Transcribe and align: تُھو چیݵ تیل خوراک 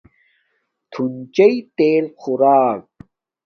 تُھو 0.91 1.03
چیݵ 1.35 1.55
تیل 1.77 2.05
خوراک 2.19 2.79